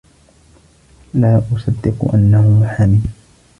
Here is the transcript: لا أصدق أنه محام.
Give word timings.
لا 1.13 1.41
أصدق 1.55 2.11
أنه 2.15 2.59
محام. 2.59 3.01